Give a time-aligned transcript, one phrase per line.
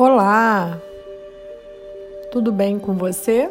[0.00, 0.80] Olá,
[2.30, 3.50] tudo bem com você?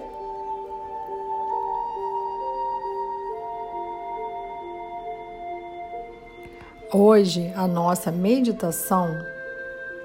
[6.93, 9.09] Hoje a nossa meditação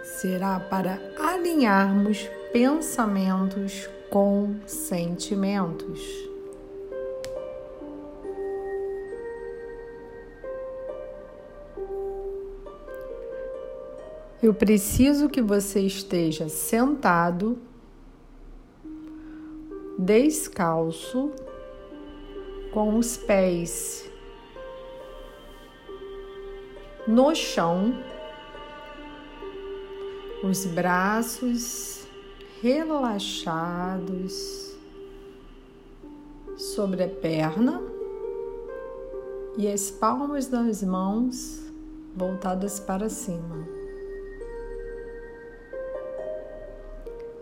[0.03, 6.32] será para alinharmos pensamentos com sentimentos.
[14.43, 17.57] Eu preciso que você esteja sentado,
[19.97, 21.31] descalço,
[22.73, 24.11] com os pés
[27.07, 27.95] no chão,
[30.43, 32.05] os braços
[32.61, 33.95] relaxados
[36.57, 37.81] sobre a perna
[39.57, 41.63] e as palmas das mãos
[42.17, 43.82] voltadas para cima.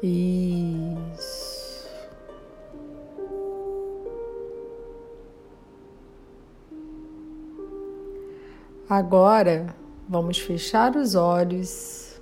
[0.03, 1.87] Isso.
[8.89, 9.77] Agora
[10.09, 12.19] vamos fechar os olhos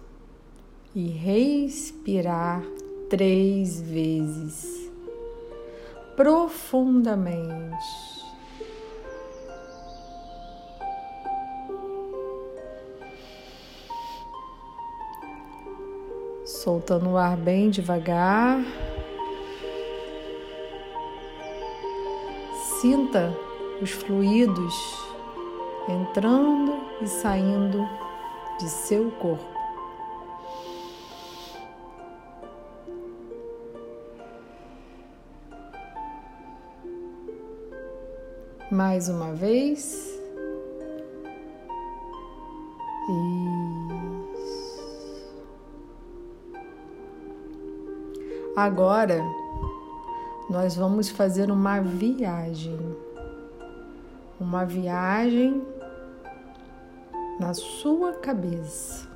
[0.94, 2.62] e respirar
[3.08, 4.90] três vezes
[6.16, 8.17] profundamente.
[16.58, 18.60] Soltando o ar bem devagar.
[22.80, 23.32] Sinta
[23.80, 24.74] os fluidos
[25.88, 27.86] entrando e saindo
[28.58, 29.56] de seu corpo.
[38.70, 40.18] Mais uma vez.
[48.58, 49.24] Agora
[50.50, 52.76] nós vamos fazer uma viagem.
[54.40, 55.64] Uma viagem
[57.38, 59.08] na sua cabeça,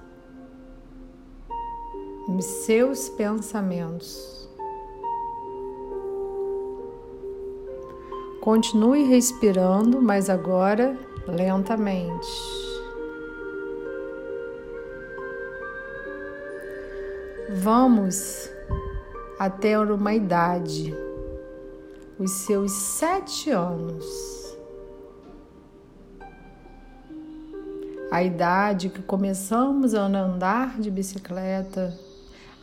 [2.28, 4.48] nos seus pensamentos.
[8.40, 12.30] Continue respirando, mas agora lentamente.
[17.50, 18.52] Vamos
[19.44, 20.94] até uma idade,
[22.16, 24.06] os seus sete anos.
[28.08, 31.92] A idade que começamos a andar de bicicleta,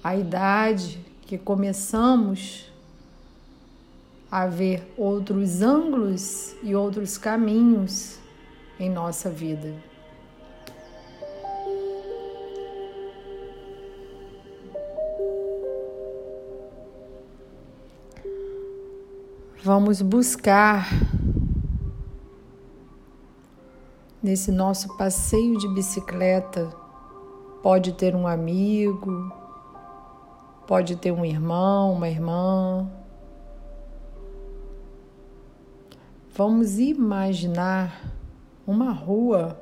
[0.01, 2.71] a idade que começamos
[4.31, 8.19] a ver outros ângulos e outros caminhos
[8.79, 9.88] em nossa vida.
[19.61, 20.87] Vamos buscar
[24.23, 26.69] nesse nosso passeio de bicicleta.
[27.61, 29.33] Pode ter um amigo,
[30.65, 32.89] pode ter um irmão, uma irmã.
[36.33, 38.13] Vamos imaginar
[38.65, 39.59] uma rua,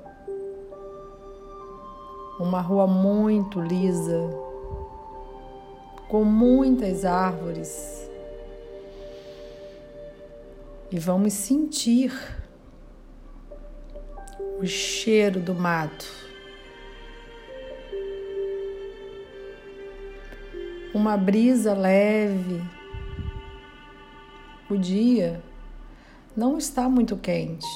[2.39, 4.29] uma rua muito lisa,
[6.07, 8.06] com muitas árvores
[10.91, 12.13] e vamos sentir
[14.59, 16.05] o cheiro do mato.
[20.93, 22.63] Uma brisa leve.
[24.69, 25.43] O dia
[26.35, 27.67] não está muito quente.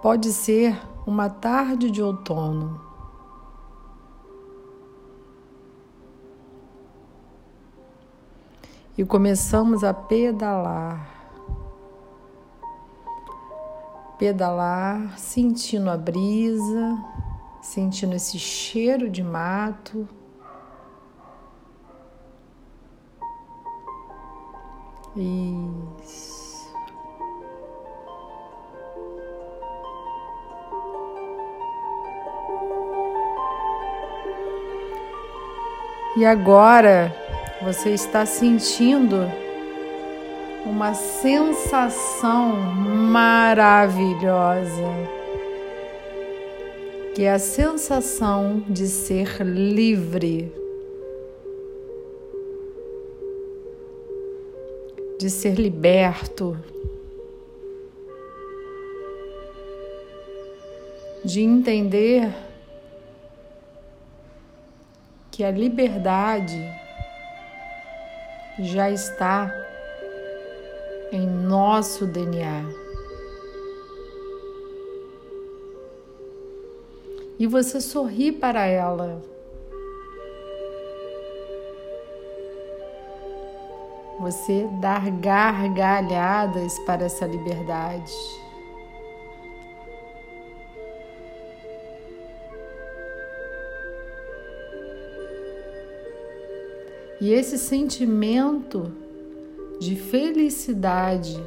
[0.00, 2.91] Pode ser uma tarde de outono.
[8.96, 11.08] E começamos a pedalar.
[14.18, 16.98] Pedalar, sentindo a brisa,
[17.60, 20.08] sentindo esse cheiro de mato.
[25.16, 26.42] Isso.
[36.14, 37.21] E agora
[37.64, 39.18] você está sentindo
[40.66, 44.02] uma sensação maravilhosa,
[47.14, 50.52] que é a sensação de ser livre,
[55.20, 56.58] de ser liberto,
[61.24, 62.28] de entender
[65.30, 66.81] que a liberdade
[68.58, 69.52] já está
[71.10, 72.64] em nosso DNA.
[77.38, 79.22] E você sorri para ela.
[84.20, 88.41] Você dar gargalhadas para essa liberdade.
[97.22, 98.90] E esse sentimento
[99.78, 101.40] de felicidade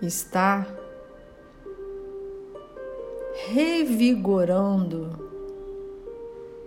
[0.00, 0.66] está
[3.48, 5.10] revigorando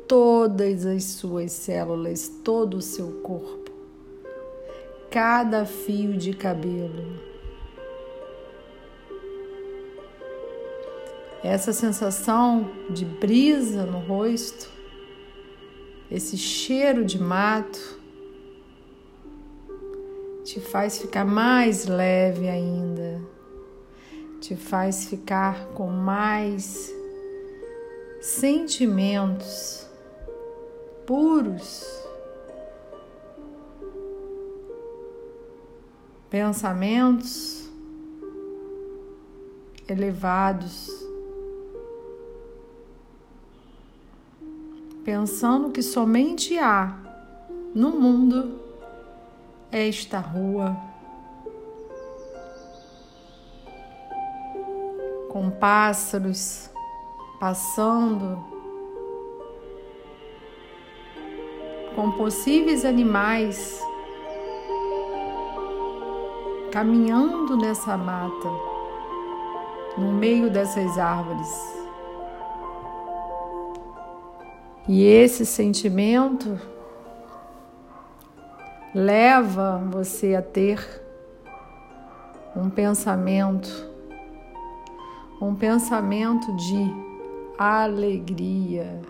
[0.08, 3.72] todas as suas células, todo o seu corpo,
[5.10, 7.24] cada fio de cabelo.
[11.44, 14.75] Essa sensação de brisa no rosto
[16.10, 18.00] esse cheiro de mato
[20.44, 23.20] te faz ficar mais leve ainda,
[24.40, 26.94] te faz ficar com mais
[28.22, 29.88] sentimentos
[31.06, 31.86] puros,
[36.30, 37.70] pensamentos
[39.88, 41.05] elevados.
[45.06, 46.98] Pensando que somente há
[47.76, 48.60] no mundo
[49.72, 50.76] esta rua
[55.30, 56.72] com pássaros
[57.40, 58.44] passando,
[61.96, 63.80] com possíveis animais
[66.72, 68.50] caminhando nessa mata,
[69.98, 71.85] no meio dessas árvores.
[74.88, 76.60] E esse sentimento
[78.94, 80.80] leva você a ter
[82.56, 83.68] um pensamento,
[85.42, 86.94] um pensamento de
[87.58, 89.02] alegria,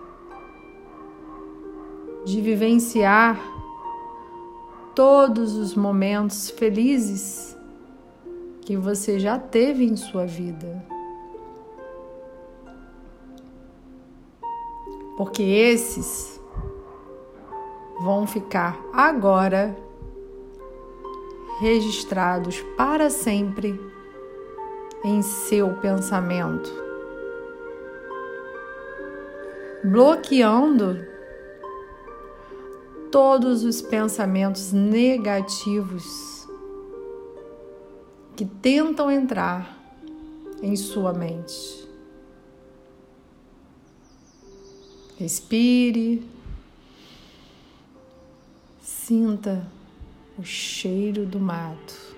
[2.24, 3.38] de vivenciar
[4.94, 7.54] todos os momentos felizes
[8.62, 10.95] que você já teve em sua vida.
[15.16, 16.40] Porque esses
[18.00, 19.76] vão ficar agora
[21.60, 23.80] registrados para sempre
[25.02, 26.70] em seu pensamento,
[29.82, 30.98] bloqueando
[33.10, 36.46] todos os pensamentos negativos
[38.34, 39.74] que tentam entrar
[40.62, 41.85] em sua mente.
[45.18, 46.22] Respire.
[48.80, 49.66] Sinta
[50.38, 52.16] o cheiro do mato.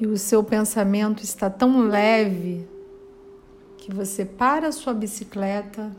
[0.00, 2.66] E o seu pensamento está tão leve
[3.78, 5.94] que você para a sua bicicleta,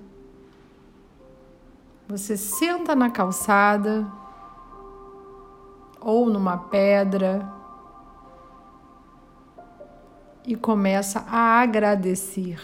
[2.06, 4.06] você senta na calçada
[6.04, 7.48] ou numa pedra
[10.46, 12.60] e começa a agradecer.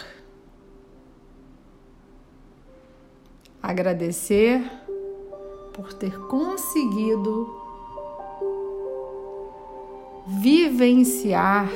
[3.61, 4.61] Agradecer
[5.73, 7.57] por ter conseguido
[10.27, 11.69] vivenciar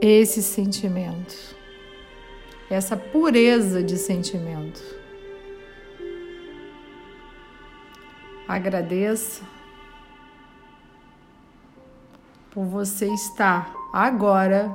[0.00, 1.63] esse sentimento
[2.70, 4.82] essa pureza de sentimento.
[8.46, 9.42] Agradeça
[12.50, 14.74] por você estar agora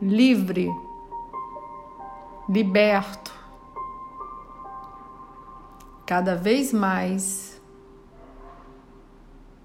[0.00, 0.70] livre,
[2.48, 3.32] liberto,
[6.04, 7.60] cada vez mais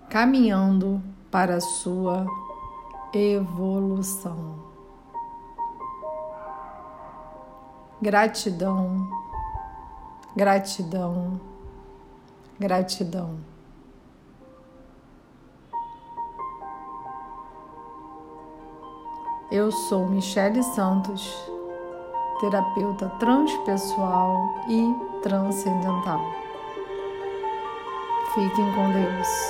[0.09, 2.25] caminhando para a sua
[3.13, 4.74] evolução.
[8.05, 9.09] Gratidão,
[10.35, 11.41] gratidão,
[12.59, 13.39] gratidão.
[19.51, 21.35] Eu sou Michele Santos,
[22.39, 24.93] terapeuta transpessoal e
[25.23, 26.21] transcendental.
[28.35, 29.44] Fiquem com Deus.